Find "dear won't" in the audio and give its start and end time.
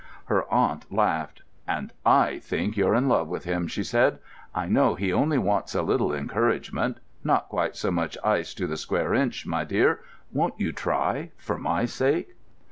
9.63-10.55